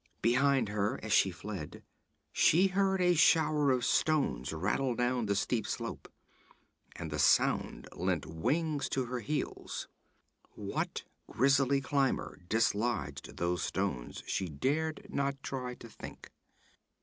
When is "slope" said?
5.67-6.11